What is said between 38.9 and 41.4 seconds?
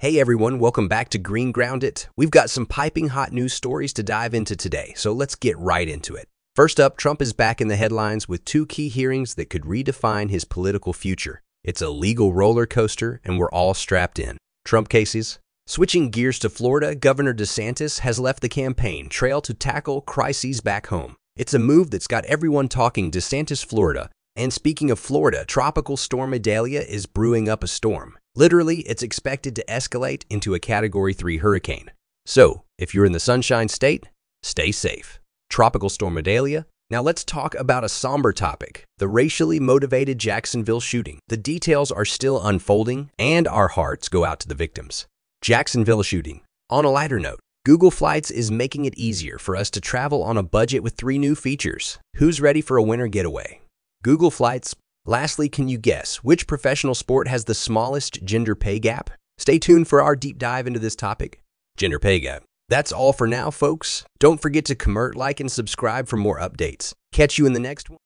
the racially motivated Jacksonville shooting. The